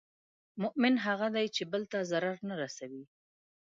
مؤمن 0.63 0.93
هغه 1.05 1.27
دی 1.35 1.45
چې 1.55 1.63
بل 1.71 1.83
ته 1.91 1.97
ضرر 2.11 2.35
نه 2.49 2.55
رسوي. 2.61 3.03